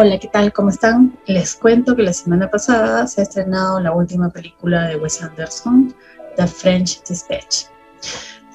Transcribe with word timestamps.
Hola, 0.00 0.16
¿qué 0.16 0.28
tal? 0.28 0.52
¿Cómo 0.52 0.68
están? 0.68 1.18
Les 1.26 1.56
cuento 1.56 1.96
que 1.96 2.04
la 2.04 2.12
semana 2.12 2.48
pasada 2.48 3.04
se 3.08 3.20
ha 3.20 3.24
estrenado 3.24 3.80
la 3.80 3.90
última 3.90 4.30
película 4.30 4.86
de 4.86 4.94
Wes 4.94 5.20
Anderson, 5.20 5.92
The 6.36 6.46
French 6.46 7.02
Dispatch. 7.02 7.64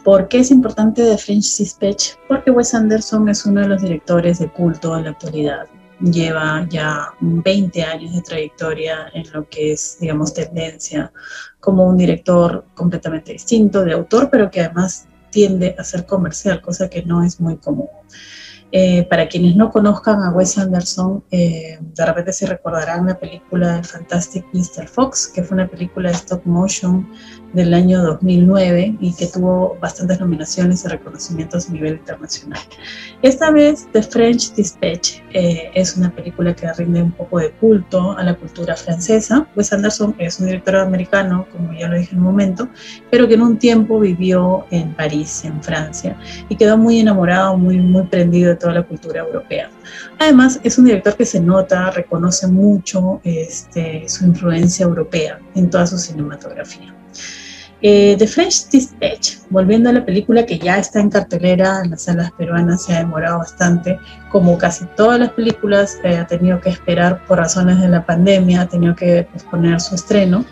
¿Por 0.05 0.29
qué 0.29 0.39
es 0.39 0.51
importante 0.51 1.03
The 1.03 1.17
French 1.17 1.57
Dispatch? 1.57 2.13
Porque 2.29 2.49
Wes 2.49 2.73
Anderson 2.73 3.27
es 3.27 3.45
uno 3.45 3.59
de 3.59 3.67
los 3.67 3.81
directores 3.81 4.39
de 4.39 4.49
culto 4.53 4.97
en 4.97 5.03
la 5.03 5.09
actualidad. 5.09 5.67
Lleva 5.99 6.65
ya 6.69 7.13
20 7.19 7.83
años 7.83 8.15
de 8.15 8.21
trayectoria 8.21 9.11
en 9.13 9.29
lo 9.33 9.45
que 9.49 9.73
es, 9.73 9.97
digamos, 9.99 10.33
tendencia 10.33 11.11
como 11.59 11.85
un 11.85 11.97
director 11.97 12.63
completamente 12.73 13.33
distinto 13.33 13.83
de 13.83 13.91
autor, 13.91 14.29
pero 14.29 14.49
que 14.49 14.61
además 14.61 15.09
tiende 15.29 15.75
a 15.77 15.83
ser 15.83 16.05
comercial, 16.05 16.61
cosa 16.61 16.89
que 16.89 17.03
no 17.03 17.21
es 17.21 17.41
muy 17.41 17.57
común. 17.57 17.89
Eh, 18.75 19.03
para 19.03 19.27
quienes 19.27 19.55
no 19.55 19.69
conozcan 19.69 20.23
a 20.23 20.31
Wes 20.31 20.57
Anderson, 20.57 21.23
eh, 21.29 21.77
de 21.79 22.05
repente 22.07 22.33
se 22.33 22.47
recordarán 22.47 23.05
la 23.05 23.19
película 23.19 23.83
Fantastic 23.83 24.43
Mr. 24.51 24.87
Fox, 24.87 25.27
que 25.27 25.43
fue 25.43 25.53
una 25.53 25.67
película 25.67 26.09
de 26.09 26.15
stop 26.15 26.43
motion 26.43 27.07
del 27.53 27.71
año 27.75 28.01
2009 28.01 28.97
y 28.99 29.13
que 29.13 29.27
tuvo 29.27 29.77
bastantes 29.79 30.19
nominaciones 30.19 30.83
y 30.85 30.87
reconocimientos 30.87 31.69
a 31.69 31.73
nivel 31.73 31.93
internacional. 31.97 32.59
Esta 33.21 33.51
vez 33.51 33.87
The 33.91 34.01
French 34.01 34.53
Dispatch 34.55 35.19
eh, 35.33 35.69
es 35.75 35.95
una 35.95 36.09
película 36.09 36.55
que 36.55 36.73
rinde 36.73 37.03
un 37.03 37.11
poco 37.11 37.37
de 37.37 37.51
culto 37.51 38.17
a 38.17 38.23
la 38.23 38.33
cultura 38.33 38.75
francesa. 38.75 39.47
Wes 39.55 39.71
Anderson 39.71 40.15
es 40.17 40.39
un 40.39 40.47
director 40.47 40.77
americano, 40.77 41.45
como 41.51 41.73
ya 41.73 41.87
lo 41.87 41.95
dije 41.95 42.13
en 42.13 42.17
un 42.17 42.25
momento, 42.25 42.67
pero 43.11 43.27
que 43.27 43.35
en 43.35 43.43
un 43.43 43.59
tiempo 43.59 43.99
vivió 43.99 44.65
en 44.71 44.95
París, 44.95 45.45
en 45.45 45.61
Francia, 45.61 46.17
y 46.49 46.55
quedó 46.55 46.75
muy 46.75 46.99
enamorado, 46.99 47.55
muy, 47.55 47.77
muy 47.77 48.03
prendido 48.07 48.49
de 48.49 48.62
toda 48.63 48.75
la 48.75 48.83
cultura 48.83 49.19
europea. 49.19 49.69
Además, 50.19 50.59
es 50.63 50.77
un 50.77 50.85
director 50.85 51.17
que 51.17 51.25
se 51.25 51.41
nota, 51.41 51.91
reconoce 51.91 52.47
mucho 52.47 53.19
este, 53.25 54.07
su 54.07 54.25
influencia 54.25 54.85
europea 54.85 55.37
en 55.53 55.69
toda 55.69 55.85
su 55.85 55.97
cinematografía. 55.97 56.95
Eh, 57.81 58.15
The 58.17 58.25
French 58.25 58.69
Dispatch, 58.69 59.39
volviendo 59.49 59.89
a 59.89 59.93
la 59.93 60.05
película 60.05 60.45
que 60.45 60.57
ya 60.57 60.77
está 60.77 61.01
en 61.01 61.09
cartelera 61.09 61.81
en 61.83 61.91
las 61.91 62.03
salas 62.03 62.31
peruanas, 62.37 62.85
se 62.85 62.93
ha 62.93 62.99
demorado 62.99 63.39
bastante, 63.39 63.99
como 64.31 64.57
casi 64.57 64.85
todas 64.95 65.19
las 65.19 65.31
películas, 65.31 65.97
eh, 66.05 66.15
ha 66.15 66.25
tenido 66.25 66.61
que 66.61 66.69
esperar 66.69 67.25
por 67.25 67.39
razones 67.39 67.81
de 67.81 67.89
la 67.89 68.05
pandemia, 68.05 68.61
ha 68.61 68.69
tenido 68.69 68.95
que 68.95 69.27
posponer 69.33 69.81
su 69.81 69.95
estreno 69.95 70.45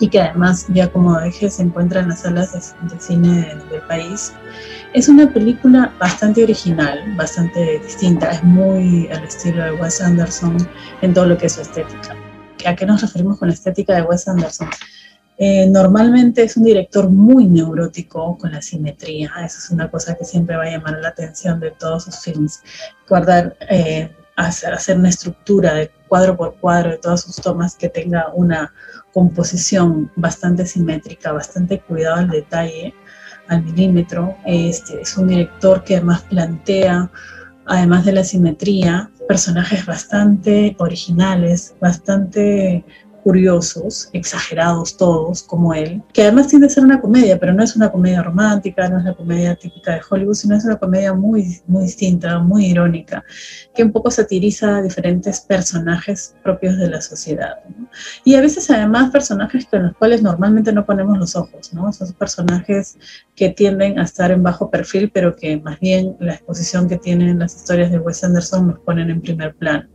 y 0.00 0.08
que 0.08 0.20
además 0.20 0.66
ya 0.68 0.88
como 0.90 1.20
dije 1.20 1.50
se 1.50 1.62
encuentra 1.62 2.00
en 2.00 2.08
las 2.08 2.20
salas 2.20 2.52
de, 2.52 3.00
cine 3.00 3.54
del 3.70 3.82
país. 3.82 4.32
Es 4.94 5.06
una 5.08 5.30
película 5.30 5.92
bastante 6.00 6.42
original, 6.42 7.14
bastante 7.14 7.78
distinta, 7.80 8.30
es 8.30 8.42
muy 8.42 9.06
al 9.08 9.22
estilo 9.24 9.62
de 9.62 9.72
Wes 9.72 10.00
Anderson 10.00 10.56
en 11.02 11.12
todo 11.12 11.26
lo 11.26 11.36
que 11.36 11.46
es 11.46 11.52
su 11.52 11.60
estética. 11.60 12.16
¿A 12.64 12.74
qué 12.74 12.86
nos 12.86 13.02
referimos 13.02 13.38
con 13.38 13.48
la 13.48 13.54
estética 13.54 13.94
de 13.94 14.02
Wes 14.02 14.26
Anderson? 14.26 14.68
Eh, 15.36 15.66
normalmente 15.68 16.42
es 16.42 16.56
un 16.56 16.64
director 16.64 17.10
muy 17.10 17.46
neurótico 17.46 18.38
con 18.38 18.50
la 18.50 18.62
simetría, 18.62 19.30
eso 19.44 19.58
es 19.58 19.70
una 19.70 19.90
cosa 19.90 20.16
que 20.16 20.24
siempre 20.24 20.56
va 20.56 20.64
a 20.64 20.70
llamar 20.70 20.98
la 21.00 21.08
atención 21.08 21.60
de 21.60 21.70
todos 21.72 22.04
sus 22.04 22.20
films. 22.20 22.62
Guardar, 23.06 23.56
eh, 23.68 24.10
hacer, 24.36 24.72
hacer 24.72 24.96
una 24.96 25.10
estructura 25.10 25.74
de 25.74 25.90
cuadro 26.08 26.34
por 26.34 26.56
cuadro 26.56 26.92
de 26.92 26.98
todas 26.98 27.20
sus 27.20 27.36
tomas 27.36 27.76
que 27.76 27.90
tenga 27.90 28.32
una 28.32 28.72
composición 29.12 30.10
bastante 30.16 30.64
simétrica, 30.64 31.30
bastante 31.32 31.78
cuidado 31.80 32.16
al 32.16 32.30
detalle, 32.30 32.94
al 33.48 33.64
milímetro. 33.64 34.36
Este, 34.46 35.00
es 35.02 35.16
un 35.16 35.28
director 35.28 35.84
que 35.84 35.96
además 35.96 36.22
plantea, 36.22 37.10
además 37.66 38.04
de 38.04 38.12
la 38.12 38.24
simetría, 38.24 39.10
personajes 39.28 39.84
bastante 39.84 40.74
originales, 40.78 41.74
bastante 41.80 42.84
curiosos, 43.22 44.08
exagerados 44.12 44.96
todos, 44.96 45.42
como 45.42 45.74
él, 45.74 46.02
que 46.12 46.22
además 46.22 46.48
tiende 46.48 46.66
a 46.66 46.70
ser 46.70 46.84
una 46.84 47.00
comedia, 47.00 47.38
pero 47.38 47.52
no 47.52 47.62
es 47.62 47.76
una 47.76 47.90
comedia 47.90 48.22
romántica, 48.22 48.88
no 48.88 48.98
es 48.98 49.04
la 49.04 49.14
comedia 49.14 49.54
típica 49.54 49.94
de 49.94 50.00
Hollywood, 50.08 50.34
sino 50.34 50.56
es 50.56 50.64
una 50.64 50.76
comedia 50.76 51.12
muy, 51.12 51.60
muy 51.66 51.84
distinta, 51.84 52.38
muy 52.38 52.66
irónica, 52.66 53.24
que 53.74 53.84
un 53.84 53.92
poco 53.92 54.10
satiriza 54.10 54.76
a 54.76 54.82
diferentes 54.82 55.40
personajes 55.40 56.34
propios 56.42 56.76
de 56.78 56.88
la 56.88 57.00
sociedad. 57.00 57.58
Y 58.24 58.34
a 58.34 58.40
veces 58.40 58.70
además 58.70 59.10
personajes 59.10 59.66
con 59.66 59.84
los 59.84 59.96
cuales 59.96 60.22
normalmente 60.22 60.72
no 60.72 60.86
ponemos 60.86 61.18
los 61.18 61.36
ojos, 61.36 61.72
¿no? 61.72 61.88
Esos 61.88 62.12
personajes 62.12 62.98
que 63.34 63.50
tienden 63.50 63.98
a 63.98 64.04
estar 64.04 64.30
en 64.30 64.42
bajo 64.42 64.70
perfil, 64.70 65.10
pero 65.12 65.36
que 65.36 65.58
más 65.58 65.78
bien 65.80 66.16
la 66.20 66.34
exposición 66.34 66.88
que 66.88 66.98
tienen 66.98 67.38
las 67.38 67.54
historias 67.54 67.90
de 67.90 67.98
Wes 67.98 68.24
Anderson 68.24 68.68
nos 68.68 68.78
ponen 68.80 69.10
en 69.10 69.20
primer 69.20 69.54
plano 69.54 69.88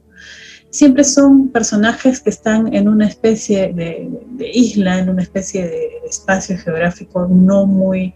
siempre 0.73 1.03
son 1.03 1.49
personajes 1.49 2.19
que 2.19 2.31
están 2.31 2.73
en 2.73 2.89
una 2.89 3.07
especie 3.07 3.71
de, 3.73 4.09
isla, 4.51 4.97
en 4.99 5.09
una 5.09 5.21
especie 5.21 5.67
de 5.67 5.89
espacio 6.09 6.57
geográfico 6.57 7.27
no 7.29 7.67
muy 7.67 8.15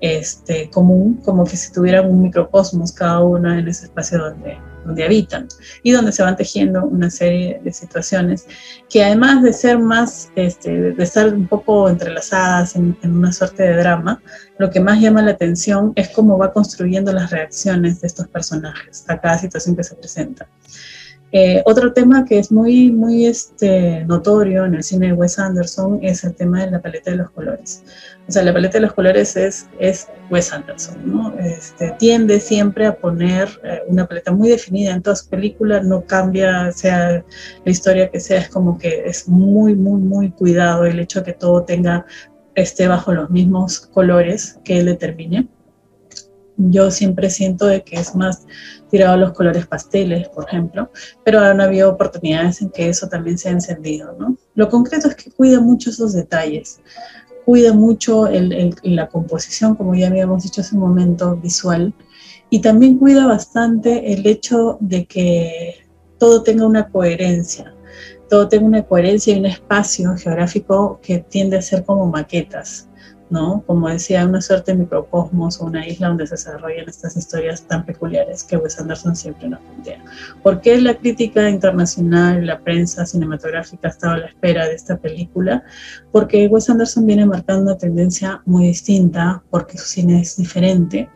este, 0.00 0.70
común, 0.70 1.20
como 1.24 1.44
que 1.44 1.56
si 1.56 1.72
tuvieran 1.72 2.08
un 2.08 2.22
microcosmos 2.22 2.92
cada 2.92 3.20
uno 3.20 3.52
en 3.52 3.66
ese 3.66 3.86
espacio 3.86 4.18
donde, 4.18 4.56
donde 4.84 5.04
habitan 5.04 5.48
y 5.82 5.90
donde 5.90 6.12
se 6.12 6.22
van 6.22 6.36
tejiendo 6.36 6.84
una 6.84 7.10
serie 7.10 7.60
de 7.64 7.72
situaciones 7.72 8.46
que 8.88 9.02
además 9.02 9.42
de 9.42 9.52
ser 9.52 9.80
más, 9.80 10.30
este, 10.36 10.92
de 10.92 11.02
estar 11.02 11.34
un 11.34 11.48
poco 11.48 11.88
entrelazadas 11.88 12.76
en, 12.76 12.96
en 13.02 13.16
una 13.16 13.32
suerte 13.32 13.64
de 13.64 13.76
drama, 13.78 14.22
lo 14.58 14.70
que 14.70 14.78
más 14.78 15.00
llama 15.00 15.22
la 15.22 15.32
atención 15.32 15.92
es 15.96 16.10
cómo 16.10 16.38
va 16.38 16.52
construyendo 16.52 17.12
las 17.12 17.32
reacciones 17.32 18.00
de 18.00 18.06
estos 18.06 18.28
personajes 18.28 19.04
a 19.08 19.20
cada 19.20 19.38
situación 19.38 19.74
que 19.74 19.82
se 19.82 19.96
presenta. 19.96 20.46
Eh, 21.38 21.62
otro 21.66 21.92
tema 21.92 22.24
que 22.24 22.38
es 22.38 22.50
muy, 22.50 22.90
muy 22.90 23.26
este, 23.26 24.06
notorio 24.06 24.64
en 24.64 24.74
el 24.74 24.82
cine 24.82 25.08
de 25.08 25.12
Wes 25.12 25.38
Anderson 25.38 25.98
es 26.00 26.24
el 26.24 26.34
tema 26.34 26.64
de 26.64 26.70
la 26.70 26.80
paleta 26.80 27.10
de 27.10 27.18
los 27.18 27.28
colores. 27.28 27.84
O 28.26 28.32
sea, 28.32 28.42
la 28.42 28.54
paleta 28.54 28.78
de 28.78 28.86
los 28.86 28.94
colores 28.94 29.36
es, 29.36 29.68
es 29.78 30.08
Wes 30.30 30.50
Anderson, 30.50 30.96
¿no? 31.04 31.38
Este, 31.38 31.90
tiende 31.98 32.40
siempre 32.40 32.86
a 32.86 32.96
poner 32.96 33.50
eh, 33.64 33.82
una 33.86 34.06
paleta 34.06 34.32
muy 34.32 34.48
definida 34.48 34.94
en 34.94 35.02
toda 35.02 35.14
su 35.14 35.28
película, 35.28 35.82
no 35.82 36.06
cambia, 36.06 36.72
sea 36.72 37.22
la 37.66 37.70
historia 37.70 38.10
que 38.10 38.18
sea, 38.18 38.40
es 38.40 38.48
como 38.48 38.78
que 38.78 39.02
es 39.04 39.28
muy, 39.28 39.74
muy, 39.74 40.00
muy 40.00 40.30
cuidado 40.30 40.86
el 40.86 40.98
hecho 41.00 41.18
de 41.18 41.26
que 41.26 41.32
todo 41.34 41.64
tenga, 41.64 42.06
esté 42.54 42.88
bajo 42.88 43.12
los 43.12 43.28
mismos 43.28 43.80
colores 43.80 44.58
que 44.64 44.78
él 44.78 44.86
determine 44.86 45.50
yo 46.56 46.90
siempre 46.90 47.30
siento 47.30 47.66
de 47.66 47.82
que 47.82 47.96
es 47.96 48.14
más 48.14 48.46
tirado 48.90 49.14
a 49.14 49.16
los 49.18 49.32
colores 49.32 49.66
pasteles, 49.66 50.28
por 50.28 50.44
ejemplo, 50.44 50.90
pero 51.24 51.40
han 51.40 51.60
habido 51.60 51.90
oportunidades 51.90 52.62
en 52.62 52.70
que 52.70 52.88
eso 52.88 53.08
también 53.08 53.38
se 53.38 53.48
ha 53.48 53.52
encendido, 53.52 54.16
¿no? 54.18 54.36
Lo 54.54 54.68
concreto 54.68 55.08
es 55.08 55.16
que 55.16 55.30
cuida 55.30 55.60
mucho 55.60 55.90
esos 55.90 56.12
detalles, 56.12 56.80
cuida 57.44 57.72
mucho 57.72 58.28
la 58.82 59.08
composición, 59.08 59.76
como 59.76 59.94
ya 59.94 60.08
habíamos 60.08 60.42
dicho 60.42 60.60
hace 60.60 60.74
un 60.74 60.80
momento, 60.80 61.36
visual, 61.36 61.94
y 62.50 62.60
también 62.60 62.98
cuida 62.98 63.26
bastante 63.26 64.12
el 64.12 64.26
hecho 64.26 64.78
de 64.80 65.06
que 65.06 65.86
todo 66.18 66.42
tenga 66.42 66.66
una 66.66 66.88
coherencia, 66.88 67.74
todo 68.28 68.48
tenga 68.48 68.66
una 68.66 68.84
coherencia 68.84 69.34
y 69.34 69.38
un 69.38 69.46
espacio 69.46 70.16
geográfico 70.16 71.00
que 71.02 71.18
tiende 71.18 71.56
a 71.58 71.62
ser 71.62 71.84
como 71.84 72.06
maquetas. 72.06 72.88
¿No? 73.30 73.62
Como 73.66 73.88
decía, 73.88 74.24
una 74.24 74.40
suerte 74.40 74.72
de 74.72 74.78
microcosmos 74.78 75.60
o 75.60 75.66
una 75.66 75.86
isla 75.86 76.08
donde 76.08 76.26
se 76.26 76.34
desarrollan 76.34 76.88
estas 76.88 77.16
historias 77.16 77.62
tan 77.62 77.84
peculiares 77.84 78.44
que 78.44 78.56
Wes 78.56 78.78
Anderson 78.78 79.16
siempre 79.16 79.48
nos 79.48 79.60
plantea. 79.60 80.04
¿Por 80.42 80.60
qué 80.60 80.80
la 80.80 80.94
crítica 80.94 81.48
internacional, 81.48 82.46
la 82.46 82.60
prensa 82.60 83.04
cinematográfica 83.06 83.88
ha 83.88 83.90
estado 83.90 84.14
a 84.14 84.18
la 84.18 84.26
espera 84.26 84.66
de 84.66 84.74
esta 84.74 84.96
película? 84.96 85.64
Porque 86.12 86.46
Wes 86.46 86.70
Anderson 86.70 87.06
viene 87.06 87.26
marcando 87.26 87.62
una 87.62 87.78
tendencia 87.78 88.42
muy 88.46 88.68
distinta, 88.68 89.42
porque 89.50 89.78
su 89.78 89.86
cine 89.86 90.20
es 90.20 90.36
diferente 90.36 91.08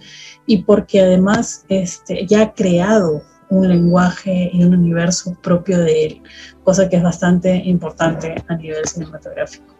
y 0.46 0.62
porque 0.62 1.00
además 1.00 1.64
este, 1.68 2.26
ya 2.26 2.42
ha 2.42 2.54
creado 2.54 3.22
un 3.50 3.68
lenguaje 3.68 4.50
y 4.52 4.64
un 4.64 4.74
universo 4.74 5.36
propio 5.42 5.78
de 5.78 6.06
él, 6.06 6.22
cosa 6.62 6.88
que 6.88 6.96
es 6.96 7.02
bastante 7.02 7.54
importante 7.54 8.34
a 8.46 8.56
nivel 8.56 8.86
cinematográfico. 8.86 9.79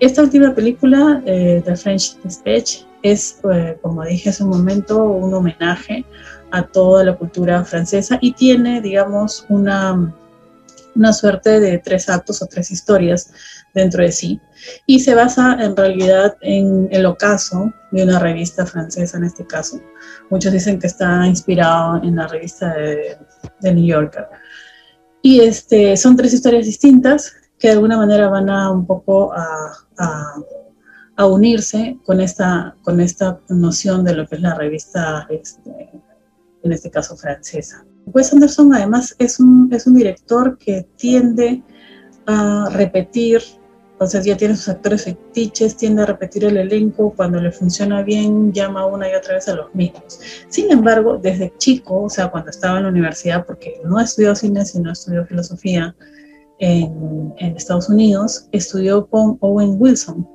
Esta 0.00 0.22
última 0.22 0.54
película, 0.54 1.22
eh, 1.26 1.62
The 1.64 1.76
French 1.76 2.16
Dispatch, 2.22 2.82
es, 3.02 3.38
eh, 3.52 3.78
como 3.82 4.04
dije 4.04 4.30
hace 4.30 4.44
un 4.44 4.50
momento, 4.50 5.02
un 5.02 5.32
homenaje 5.32 6.04
a 6.50 6.62
toda 6.62 7.04
la 7.04 7.16
cultura 7.16 7.64
francesa 7.64 8.18
y 8.20 8.32
tiene, 8.32 8.80
digamos, 8.80 9.46
una, 9.48 10.14
una 10.94 11.12
suerte 11.12 11.60
de 11.60 11.78
tres 11.78 12.08
actos 12.08 12.42
o 12.42 12.46
tres 12.46 12.70
historias 12.70 13.32
dentro 13.74 14.02
de 14.02 14.12
sí. 14.12 14.40
Y 14.86 15.00
se 15.00 15.14
basa 15.14 15.56
en 15.60 15.76
realidad 15.76 16.36
en 16.40 16.88
el 16.90 17.06
ocaso 17.06 17.72
de 17.90 18.04
una 18.04 18.18
revista 18.18 18.64
francesa 18.66 19.18
en 19.18 19.24
este 19.24 19.46
caso. 19.46 19.80
Muchos 20.30 20.52
dicen 20.52 20.78
que 20.78 20.86
está 20.86 21.26
inspirado 21.26 22.02
en 22.02 22.16
la 22.16 22.26
revista 22.26 22.74
de, 22.74 23.18
de 23.60 23.74
New 23.74 23.86
Yorker. 23.86 24.26
Y 25.22 25.40
este, 25.40 25.96
son 25.96 26.16
tres 26.16 26.32
historias 26.32 26.66
distintas 26.66 27.34
que 27.58 27.68
de 27.68 27.74
alguna 27.74 27.96
manera 27.96 28.28
van 28.28 28.50
a 28.50 28.70
un 28.70 28.86
poco 28.86 29.32
a, 29.32 29.72
unirse 31.18 31.98
con 32.04 32.20
esta, 32.20 32.76
con 32.82 33.00
esta 33.00 33.40
noción 33.48 34.04
de 34.04 34.14
lo 34.14 34.26
que 34.26 34.34
es 34.34 34.42
la 34.42 34.54
revista, 34.54 35.26
este, 35.30 35.90
en 36.62 36.72
este 36.72 36.90
caso 36.90 37.16
francesa. 37.16 37.84
Wes 38.06 38.32
Anderson 38.32 38.74
además 38.74 39.16
es 39.18 39.40
un, 39.40 39.68
es 39.72 39.86
un 39.86 39.94
director 39.94 40.58
que 40.58 40.86
tiende 40.96 41.62
a 42.26 42.68
repetir, 42.70 43.40
sea, 44.06 44.20
ya 44.20 44.36
tiene 44.36 44.56
sus 44.56 44.68
actores 44.68 45.04
fetiches, 45.04 45.76
tiende 45.76 46.02
a 46.02 46.06
repetir 46.06 46.44
el 46.44 46.58
elenco, 46.58 47.14
cuando 47.16 47.40
le 47.40 47.50
funciona 47.50 48.02
bien 48.02 48.52
llama 48.52 48.84
una 48.84 49.10
y 49.10 49.14
otra 49.14 49.34
vez 49.34 49.48
a 49.48 49.54
los 49.54 49.74
mismos. 49.74 50.20
Sin 50.48 50.70
embargo, 50.70 51.18
desde 51.18 51.52
chico, 51.56 52.02
o 52.02 52.10
sea, 52.10 52.30
cuando 52.30 52.50
estaba 52.50 52.76
en 52.76 52.84
la 52.84 52.90
universidad, 52.90 53.46
porque 53.46 53.80
no 53.84 53.98
estudió 53.98 54.34
cine, 54.34 54.66
sino 54.66 54.92
estudió 54.92 55.24
filosofía 55.24 55.96
en, 56.58 57.34
en 57.38 57.56
Estados 57.56 57.88
Unidos, 57.88 58.48
estudió 58.52 59.06
con 59.06 59.36
Owen 59.40 59.76
Wilson, 59.78 60.26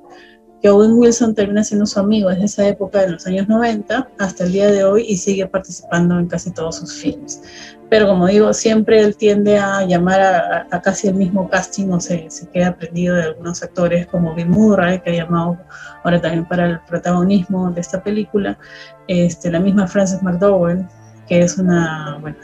que 0.62 0.70
Owen 0.70 0.92
Wilson 0.92 1.34
termina 1.34 1.64
siendo 1.64 1.86
su 1.86 1.98
amigo 1.98 2.30
desde 2.30 2.44
esa 2.44 2.68
época 2.68 3.00
de 3.00 3.10
los 3.10 3.26
años 3.26 3.48
90 3.48 4.08
hasta 4.18 4.44
el 4.44 4.52
día 4.52 4.70
de 4.70 4.84
hoy 4.84 5.04
y 5.08 5.16
sigue 5.16 5.46
participando 5.48 6.18
en 6.20 6.28
casi 6.28 6.52
todos 6.52 6.76
sus 6.76 6.94
films. 6.94 7.42
Pero 7.90 8.06
como 8.06 8.28
digo, 8.28 8.54
siempre 8.54 9.00
él 9.00 9.16
tiende 9.16 9.58
a 9.58 9.84
llamar 9.84 10.66
a, 10.70 10.80
casi 10.80 11.08
el 11.08 11.14
mismo 11.14 11.50
casting, 11.50 11.88
o 11.90 12.00
se, 12.00 12.30
se 12.30 12.48
queda 12.48 12.68
aprendido 12.68 13.16
de 13.16 13.24
algunos 13.24 13.62
actores 13.62 14.06
como 14.06 14.34
Bill 14.34 14.48
Murray, 14.48 15.00
que 15.00 15.10
ha 15.10 15.24
llamado 15.24 15.58
ahora 16.04 16.20
también 16.20 16.46
para 16.46 16.66
el 16.66 16.80
protagonismo 16.80 17.70
de 17.72 17.80
esta 17.80 18.02
película, 18.02 18.56
este, 19.08 19.50
la 19.50 19.60
misma 19.60 19.88
Frances 19.88 20.22
McDowell, 20.22 20.86
que 21.28 21.40
es 21.40 21.58
una, 21.58 22.18
bueno, 22.20 22.36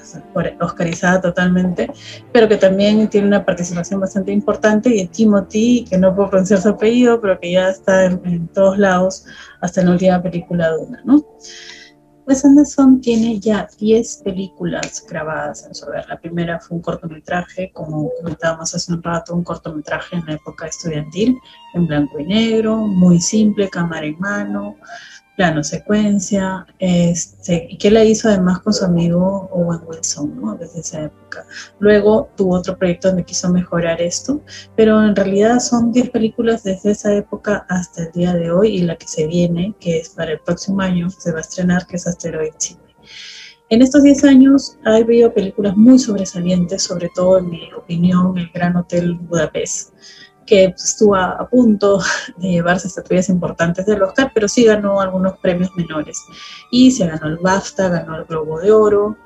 oscarizada 0.60 1.20
totalmente, 1.20 1.90
pero 2.32 2.48
que 2.48 2.56
también 2.56 3.08
tiene 3.08 3.26
una 3.26 3.44
participación 3.44 4.00
bastante 4.00 4.32
importante, 4.32 4.94
y 4.94 5.06
Timothy, 5.06 5.84
que 5.88 5.98
no 5.98 6.14
puedo 6.14 6.30
pronunciar 6.30 6.60
su 6.60 6.70
apellido, 6.70 7.20
pero 7.20 7.38
que 7.38 7.52
ya 7.52 7.68
está 7.70 8.04
en, 8.04 8.48
todos 8.48 8.78
lados 8.78 9.24
hasta 9.60 9.80
en 9.80 9.86
la 9.86 9.92
última 9.92 10.22
película 10.22 10.70
de 10.72 10.78
una, 10.78 11.02
¿no? 11.04 11.24
Wes 12.26 12.44
Anderson 12.44 13.00
tiene 13.00 13.40
ya 13.40 13.66
10 13.78 14.20
películas 14.22 15.02
grabadas 15.08 15.64
en 15.66 15.74
su 15.74 15.86
haber. 15.86 16.06
La 16.10 16.20
primera 16.20 16.60
fue 16.60 16.76
un 16.76 16.82
cortometraje, 16.82 17.72
como 17.72 18.10
comentábamos 18.18 18.74
hace 18.74 18.92
un 18.92 19.02
rato, 19.02 19.34
un 19.34 19.42
cortometraje 19.42 20.16
en 20.16 20.26
la 20.26 20.34
época 20.34 20.66
estudiantil, 20.66 21.38
en 21.72 21.86
blanco 21.86 22.18
y 22.18 22.26
negro, 22.26 22.76
muy 22.76 23.18
simple, 23.18 23.70
cámara 23.70 24.04
en 24.04 24.18
mano, 24.18 24.76
plano 25.38 25.62
secuencia, 25.62 26.66
este, 26.80 27.78
que 27.78 27.92
la 27.92 28.04
hizo 28.04 28.28
además 28.28 28.58
con 28.58 28.74
su 28.74 28.84
amigo 28.84 29.48
Owen 29.52 29.80
Wilson, 29.86 30.40
¿no? 30.40 30.56
Desde 30.56 30.80
esa 30.80 31.04
época. 31.04 31.46
Luego 31.78 32.28
tuvo 32.36 32.56
otro 32.56 32.76
proyecto 32.76 33.06
donde 33.06 33.24
quiso 33.24 33.48
mejorar 33.48 34.02
esto, 34.02 34.42
pero 34.74 35.00
en 35.00 35.14
realidad 35.14 35.60
son 35.60 35.92
10 35.92 36.10
películas 36.10 36.64
desde 36.64 36.90
esa 36.90 37.14
época 37.14 37.64
hasta 37.68 38.02
el 38.02 38.12
día 38.12 38.34
de 38.34 38.50
hoy 38.50 38.78
y 38.78 38.82
la 38.82 38.96
que 38.96 39.06
se 39.06 39.28
viene, 39.28 39.76
que 39.78 40.00
es 40.00 40.08
para 40.08 40.32
el 40.32 40.40
próximo 40.40 40.80
año, 40.80 41.08
se 41.08 41.30
va 41.30 41.38
a 41.38 41.42
estrenar, 41.42 41.86
que 41.86 41.96
es 41.96 42.08
Asteroid 42.08 42.54
City. 42.58 42.80
En 43.70 43.80
estos 43.80 44.02
10 44.02 44.24
años 44.24 44.76
ha 44.84 44.96
habido 44.96 45.32
películas 45.32 45.76
muy 45.76 46.00
sobresalientes, 46.00 46.82
sobre 46.82 47.10
todo 47.14 47.38
en 47.38 47.48
mi 47.48 47.72
opinión, 47.74 48.36
El 48.36 48.50
Gran 48.52 48.74
Hotel 48.76 49.14
Budapest 49.14 49.92
que 50.48 50.64
estuvo 50.64 51.14
a, 51.14 51.46
punto 51.48 52.00
de 52.38 52.48
llevarse 52.48 52.88
estatuillas 52.88 53.28
importantes 53.28 53.84
del 53.84 54.02
Oscar, 54.02 54.32
pero 54.34 54.48
sí 54.48 54.64
ganó 54.64 55.00
algunos 55.00 55.36
premios 55.38 55.70
menores. 55.76 56.18
Y 56.70 56.90
se 56.90 57.06
ganó 57.06 57.26
el 57.26 57.36
BAFTA, 57.36 57.88
ganó 57.90 58.16
el 58.16 58.24
Globo 58.24 58.58
de 58.58 58.72
Oro, 58.72 59.16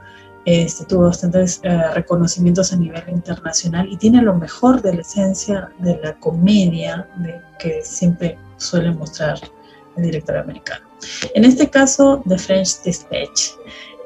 este, 0.45 0.85
tuvo 0.87 1.03
bastantes 1.03 1.61
eh, 1.63 1.93
reconocimientos 1.95 2.73
a 2.73 2.77
nivel 2.77 3.05
internacional 3.09 3.87
y 3.89 3.97
tiene 3.97 4.21
lo 4.21 4.35
mejor 4.35 4.83
de 4.83 4.95
la 4.95 5.01
esencia 5.03 5.71
de 5.79 6.01
la 6.03 6.19
comedia 6.19 7.09
de, 7.19 7.41
que 7.61 7.81
siempre 7.85 8.37
suele 8.57 8.91
mostrar 8.91 9.39
el 9.97 10.03
director 10.03 10.37
americano. 10.39 10.85
En 11.35 11.45
este 11.45 11.71
caso, 11.71 12.23
The 12.27 12.39
French 12.39 12.83
Dispatch 12.83 13.53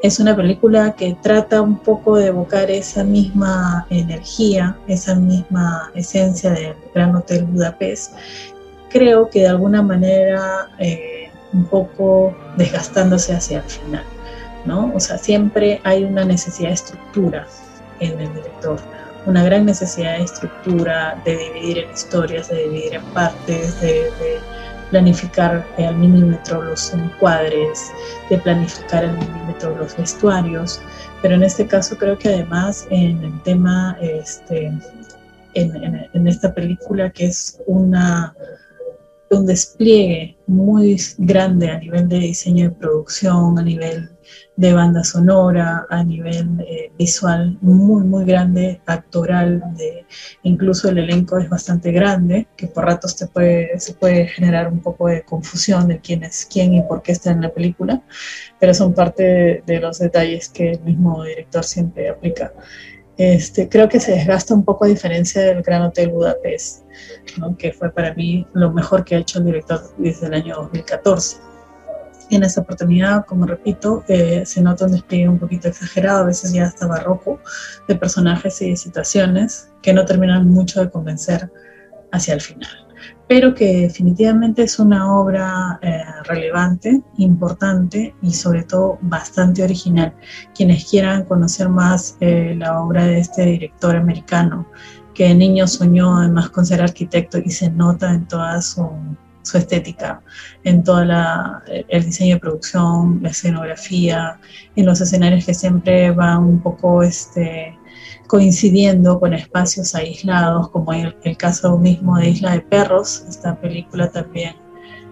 es 0.02 0.20
una 0.20 0.37
película 0.37 0.93
que 0.93 1.16
trata 1.22 1.62
un 1.62 1.78
poco 1.78 2.16
de 2.16 2.26
evocar 2.26 2.70
esa 2.70 3.02
misma 3.02 3.87
energía, 3.90 4.76
esa 4.87 5.14
misma 5.14 5.90
esencia 5.94 6.50
del 6.52 6.75
Gran 6.94 7.14
Hotel 7.16 7.44
Budapest. 7.44 8.14
Creo 8.90 9.31
que 9.31 9.40
de 9.40 9.48
alguna 9.48 9.82
manera 9.82 10.69
eh, 10.78 11.31
un 11.52 11.64
poco 11.64 12.37
desgastándose 12.56 13.34
hacia 13.34 13.58
el 13.58 13.64
final, 13.64 14.04
¿no? 14.64 14.93
O 14.94 15.00
sea, 15.00 15.19
siempre 15.19 15.81
hay 15.84 16.04
una 16.04 16.25
necesidad 16.25 16.69
de 16.69 16.75
estructura 16.75 17.46
en 18.00 18.20
el 18.20 18.34
director, 18.34 18.78
una 19.26 19.43
gran 19.43 19.64
necesidad 19.64 20.19
de 20.19 20.25
estructura, 20.25 21.20
de 21.25 21.37
dividir 21.37 21.78
en 21.78 21.90
historias, 21.90 22.48
de 22.48 22.62
dividir 22.64 22.94
en 22.94 23.04
partes, 23.06 23.81
de 23.81 24.10
planificar 24.91 25.67
al 25.79 25.97
milímetro 25.97 26.62
los 26.62 26.93
encuadres, 26.93 27.91
de 28.31 28.38
planificar 28.38 29.05
al 29.05 29.19
milímetro 29.19 29.77
los 29.77 29.97
vestuarios, 29.97 30.81
pero 31.23 31.35
en 31.35 31.43
este 31.43 31.67
caso 31.67 31.97
creo 31.97 32.19
que 32.19 32.29
además 32.29 32.87
en 32.91 33.23
el 33.23 33.43
tema, 33.43 33.97
este, 34.00 34.73
en, 35.55 36.09
en 36.12 36.29
esta 36.29 36.55
película 36.55 37.11
que 37.11 37.27
es 37.27 37.61
una 37.67 38.35
un 39.31 39.47
despliegue 39.47 40.37
muy 40.47 41.00
grande 41.19 41.71
a 41.71 41.79
nivel 41.79 42.09
de 42.09 42.19
diseño 42.19 42.71
de 42.71 42.77
producción, 42.77 43.59
a 43.59 43.62
nivel 43.62 44.11
de 44.56 44.73
banda 44.73 45.05
sonora, 45.05 45.87
a 45.90 46.02
nivel 46.02 46.61
eh, 46.67 46.90
visual 46.99 47.58
muy, 47.61 48.05
muy 48.05 48.25
grande, 48.25 48.81
actoral, 48.87 49.62
de, 49.76 50.06
incluso 50.43 50.88
el 50.88 50.99
elenco 50.99 51.38
es 51.38 51.49
bastante 51.49 51.93
grande, 51.93 52.49
que 52.56 52.67
por 52.67 52.87
ratos 52.87 53.17
te 53.17 53.26
puede, 53.26 53.78
se 53.78 53.94
puede 53.94 54.26
generar 54.26 54.69
un 54.73 54.81
poco 54.81 55.08
de 55.08 55.23
confusión 55.23 55.88
de 55.88 56.00
quién 56.00 56.25
es 56.25 56.46
quién 56.50 56.75
y 56.75 56.82
por 56.82 57.02
qué 57.02 57.12
está 57.12 57.31
en 57.31 57.43
la 57.43 57.52
película, 57.52 58.02
pero 58.58 58.73
son 58.73 58.94
parte 58.94 59.62
de, 59.67 59.81
los 59.81 59.99
detalles 59.99 60.49
que 60.49 60.72
el 60.72 60.81
mismo 60.81 61.22
director 61.22 61.62
siempre 61.62 62.08
aplica. 62.08 62.52
Este, 63.19 63.69
creo 63.69 63.88
que 63.88 64.00
se 64.00 64.12
desgasta 64.12 64.55
un 64.55 64.64
poco 64.64 64.84
a 64.84 64.88
diferencia 64.88 65.43
del 65.43 65.62
Gran 65.62 65.82
Hotel 65.82 66.11
Budapest, 66.11 66.84
que 67.58 67.72
fue 67.72 67.90
para 67.90 68.14
mí 68.14 68.46
lo 68.55 68.72
mejor 68.72 69.05
que 69.05 69.17
ha 69.17 69.19
hecho 69.19 69.38
el 69.38 69.46
director 69.46 69.82
desde 69.99 70.26
el 70.26 70.34
año 70.34 70.56
2014 70.56 71.56
en 72.31 72.43
esa 72.43 72.62
oportunidad, 72.62 73.25
como 73.26 73.46
repito, 73.46 74.05
eh, 74.08 74.43
se 74.44 74.62
nota 74.62 74.87
un 74.87 74.93
despliegue 74.93 75.28
un 75.28 75.38
poquito 75.38 75.69
exagerado, 75.69 76.20
a 76.20 76.26
veces 76.26 76.52
ya 76.52 76.64
hasta 76.64 76.87
barroco, 76.87 77.40
de 77.88 77.94
personajes 77.94 78.61
y 78.62 78.76
situaciones 78.76 79.70
que 79.82 79.93
no 79.93 80.05
terminan 80.05 80.49
mucho 80.49 80.81
de 80.81 80.90
convencer 80.90 81.50
hacia 82.12 82.34
el 82.34 82.40
final, 82.40 82.87
pero 83.28 83.55
que 83.55 83.82
definitivamente 83.82 84.62
es 84.62 84.78
una 84.78 85.12
obra 85.17 85.78
eh, 85.82 86.02
relevante, 86.25 87.02
importante 87.19 88.15
y 88.22 88.32
sobre 88.32 88.65
todo 88.65 88.98
bastante 89.03 89.62
original. 89.62 90.15
Quienes 90.55 90.89
quieran 90.89 91.24
conocer 91.24 91.69
más 91.69 92.17
eh, 92.20 92.55
la 92.56 92.81
obra 92.81 93.05
de 93.06 93.19
este 93.19 93.44
director 93.44 93.96
americano, 93.96 94.67
que 95.15 95.29
de 95.29 95.34
niño 95.34 95.67
soñó 95.67 96.19
además 96.19 96.51
con 96.51 96.67
ser 96.67 96.82
arquitecto 96.82 97.39
y 97.39 97.51
se 97.51 97.70
nota 97.70 98.12
en 98.12 98.29
toda 98.29 98.60
su 98.60 98.89
su 99.46 99.58
estética, 99.58 100.20
en 100.65 100.82
todo 100.82 101.03
el 101.03 102.05
diseño 102.05 102.34
de 102.34 102.41
producción, 102.41 103.20
la 103.22 103.31
escenografía, 103.31 104.38
en 104.74 104.86
los 104.86 105.00
escenarios 105.00 105.46
que 105.46 105.55
siempre 105.55 106.10
van 106.10 106.43
un 106.43 106.60
poco 106.60 107.03
este, 107.03 107.79
coincidiendo 108.26 109.20
con 109.20 109.32
espacios 109.32 109.94
aislados, 109.94 110.70
como 110.70 110.93
el, 110.93 111.17
el 111.22 111.36
caso 111.36 111.79
mismo 111.79 112.19
de 112.19 112.31
Isla 112.31 112.53
de 112.53 112.60
Perros, 112.60 113.24
esta 113.29 113.55
película 113.60 114.10
también 114.10 114.56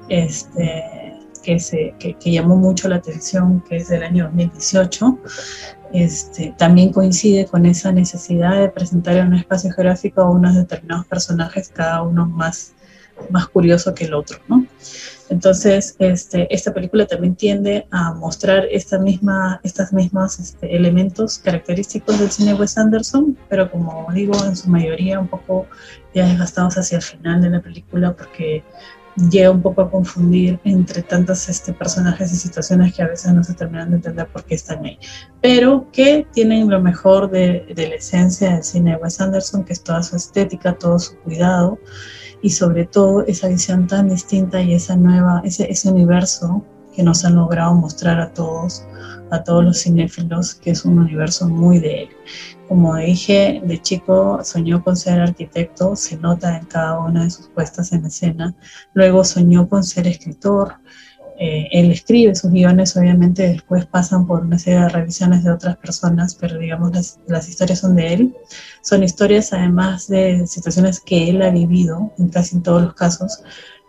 este, 0.08 1.14
que, 1.42 1.58
se, 1.60 1.94
que, 1.98 2.30
llamó 2.30 2.56
mucho 2.56 2.88
la 2.88 2.96
atención, 2.96 3.62
que 3.68 3.76
es 3.76 3.88
del 3.88 4.02
año 4.02 4.24
2018, 4.24 5.18
este, 5.92 6.54
también 6.58 6.92
coincide 6.92 7.46
con 7.46 7.66
esa 7.66 7.92
necesidad 7.92 8.60
de 8.60 8.68
presentar 8.68 9.16
en 9.16 9.28
un 9.28 9.34
espacio 9.34 9.70
geográfico 9.72 10.22
a 10.22 10.30
unos 10.30 10.56
determinados 10.56 11.06
personajes, 11.06 11.68
cada 11.68 12.02
uno 12.02 12.26
más 12.26 12.72
más 13.30 13.48
curioso 13.48 13.94
que 13.94 14.04
el 14.04 14.14
otro, 14.14 14.38
¿no? 14.48 14.66
Entonces, 15.30 15.96
este, 15.98 16.52
esta 16.54 16.74
película 16.74 17.06
también 17.06 17.34
tiende 17.34 17.86
a 17.90 18.12
mostrar 18.12 18.66
esta 18.70 18.98
misma, 18.98 19.60
estas 19.62 19.92
mismas 19.92 20.38
este, 20.38 20.76
elementos 20.76 21.38
característicos 21.38 22.18
del 22.18 22.30
cine 22.30 22.54
Wes 22.54 22.76
Anderson, 22.76 23.36
pero 23.48 23.70
como 23.70 24.06
digo, 24.12 24.32
en 24.44 24.54
su 24.54 24.68
mayoría 24.68 25.18
un 25.18 25.28
poco 25.28 25.66
ya 26.14 26.26
desgastados 26.26 26.76
hacia 26.76 26.96
el 26.96 27.02
final 27.02 27.40
de 27.40 27.50
la 27.50 27.60
película 27.60 28.14
porque 28.14 28.62
llega 29.30 29.50
un 29.50 29.62
poco 29.62 29.82
a 29.82 29.90
confundir 29.90 30.58
entre 30.64 31.02
tantos 31.02 31.48
este, 31.48 31.72
personajes 31.72 32.32
y 32.32 32.36
situaciones 32.36 32.94
que 32.94 33.02
a 33.02 33.08
veces 33.08 33.32
no 33.32 33.44
se 33.44 33.54
terminan 33.54 33.90
de 33.90 33.96
entender 33.96 34.26
por 34.26 34.44
qué 34.44 34.56
están 34.56 34.84
ahí, 34.84 34.98
pero 35.40 35.88
que 35.92 36.26
tienen 36.32 36.68
lo 36.68 36.80
mejor 36.80 37.30
de, 37.30 37.72
de 37.74 37.88
la 37.88 37.94
esencia 37.94 38.52
del 38.52 38.64
cine 38.64 38.96
Wes 38.96 39.20
Anderson, 39.20 39.64
que 39.64 39.72
es 39.72 39.82
toda 39.82 40.02
su 40.02 40.16
estética, 40.16 40.74
todo 40.74 40.98
su 40.98 41.16
cuidado 41.18 41.78
y 42.44 42.50
sobre 42.50 42.84
todo 42.84 43.24
esa 43.26 43.48
visión 43.48 43.86
tan 43.86 44.10
distinta 44.10 44.60
y 44.60 44.74
esa 44.74 44.96
nueva, 44.96 45.40
ese, 45.46 45.70
ese 45.72 45.90
universo 45.90 46.62
que 46.94 47.02
nos 47.02 47.24
han 47.24 47.36
logrado 47.36 47.74
mostrar 47.74 48.20
a 48.20 48.34
todos, 48.34 48.84
a 49.30 49.42
todos 49.42 49.64
los 49.64 49.82
cinéfilos, 49.82 50.54
que 50.54 50.72
es 50.72 50.84
un 50.84 50.98
universo 50.98 51.48
muy 51.48 51.78
de 51.78 52.02
él. 52.02 52.08
Como 52.68 52.96
dije, 52.96 53.62
de 53.64 53.80
chico 53.80 54.40
soñó 54.44 54.84
con 54.84 54.94
ser 54.94 55.20
arquitecto, 55.20 55.96
se 55.96 56.18
nota 56.18 56.58
en 56.58 56.66
cada 56.66 57.00
una 57.00 57.24
de 57.24 57.30
sus 57.30 57.48
puestas 57.48 57.94
en 57.94 58.04
escena. 58.04 58.54
Luego 58.92 59.24
soñó 59.24 59.66
con 59.66 59.82
ser 59.82 60.06
escritor, 60.06 60.74
eh, 61.38 61.68
él 61.72 61.90
escribe 61.90 62.34
sus 62.34 62.50
guiones, 62.50 62.96
obviamente 62.96 63.48
después 63.48 63.86
pasan 63.86 64.26
por 64.26 64.42
una 64.42 64.58
serie 64.58 64.80
de 64.80 64.88
revisiones 64.88 65.44
de 65.44 65.50
otras 65.50 65.76
personas, 65.76 66.36
pero 66.36 66.58
digamos 66.58 66.92
las, 66.92 67.18
las 67.26 67.48
historias 67.48 67.80
son 67.80 67.96
de 67.96 68.14
él. 68.14 68.36
Son 68.82 69.02
historias 69.02 69.52
además 69.52 70.06
de 70.08 70.46
situaciones 70.46 71.00
que 71.00 71.30
él 71.30 71.42
ha 71.42 71.50
vivido, 71.50 72.12
en 72.18 72.28
casi 72.28 72.60
todos 72.60 72.82
los 72.82 72.94
casos, 72.94 73.42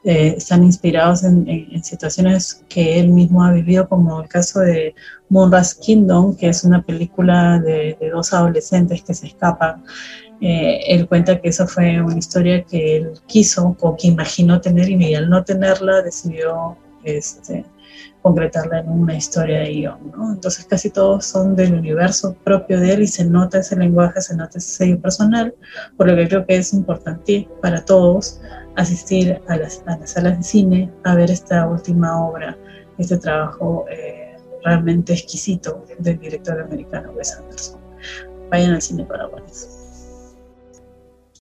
eh, 0.07 0.35
están 0.37 0.63
inspirados 0.63 1.23
en, 1.23 1.83
situaciones 1.83 2.63
que 2.69 2.99
él 2.99 3.09
mismo 3.09 3.43
ha 3.43 3.51
vivido, 3.51 3.89
como 3.89 4.21
el 4.21 4.27
caso 4.27 4.59
de 4.59 4.93
Moonrise 5.29 5.79
Kingdom, 5.81 6.35
que 6.35 6.49
es 6.49 6.63
una 6.63 6.83
película 6.83 7.59
de, 7.59 7.97
dos 8.13 8.31
adolescentes 8.31 9.01
que 9.01 9.15
se 9.15 9.25
escapan. 9.25 9.83
Eh, 10.41 10.79
él 10.89 11.07
cuenta 11.07 11.41
que 11.41 11.49
esa 11.49 11.65
fue 11.65 11.99
una 12.03 12.19
historia 12.19 12.63
que 12.63 12.97
él 12.97 13.13
quiso 13.25 13.75
o 13.79 13.97
que 13.97 14.07
imaginó 14.07 14.61
tener 14.61 14.89
y 14.89 15.15
al 15.15 15.27
no 15.27 15.43
tenerla 15.43 16.03
decidió 16.03 16.77
este, 17.05 17.65
concretarla 18.21 18.79
en 18.79 18.89
una 18.89 19.15
historia 19.15 19.59
de 19.59 19.69
guion. 19.69 20.11
¿no? 20.11 20.33
Entonces 20.33 20.65
casi 20.65 20.89
todos 20.89 21.25
son 21.25 21.55
del 21.55 21.75
universo 21.75 22.35
propio 22.43 22.79
de 22.79 22.93
él 22.93 23.03
y 23.03 23.07
se 23.07 23.25
nota 23.25 23.59
ese 23.59 23.75
lenguaje, 23.75 24.19
se 24.21 24.35
nota 24.35 24.57
ese 24.57 24.71
sello 24.71 24.99
personal, 24.99 25.53
por 25.97 26.07
lo 26.07 26.15
que 26.15 26.27
creo 26.27 26.45
que 26.45 26.57
es 26.57 26.73
importante 26.73 27.47
para 27.61 27.85
todos 27.85 28.41
asistir 28.75 29.39
a 29.47 29.57
las, 29.57 29.83
salas 30.05 30.37
de 30.37 30.43
cine 30.43 30.91
a 31.03 31.15
ver 31.15 31.31
esta 31.31 31.67
última 31.67 32.27
obra, 32.27 32.57
este 32.97 33.17
trabajo 33.17 33.85
eh, 33.89 34.35
realmente 34.63 35.13
exquisito 35.13 35.85
del 35.99 36.19
director 36.19 36.59
americano 36.59 37.11
Wes 37.11 37.37
Anderson. 37.37 37.79
Vayan 38.49 38.71
al 38.73 38.81
cine 38.81 39.05
para 39.05 39.29
paraguayos. 39.29 39.74